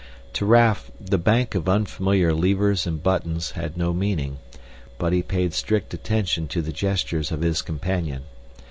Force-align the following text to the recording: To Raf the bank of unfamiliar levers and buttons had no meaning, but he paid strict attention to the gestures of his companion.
To 0.33 0.47
Raf 0.47 0.89
the 0.99 1.19
bank 1.19 1.53
of 1.53 1.69
unfamiliar 1.69 2.33
levers 2.33 2.87
and 2.87 3.03
buttons 3.03 3.51
had 3.51 3.77
no 3.77 3.93
meaning, 3.93 4.39
but 4.97 5.13
he 5.13 5.21
paid 5.21 5.53
strict 5.53 5.93
attention 5.93 6.47
to 6.47 6.63
the 6.63 6.73
gestures 6.73 7.31
of 7.31 7.41
his 7.41 7.61
companion. 7.61 8.23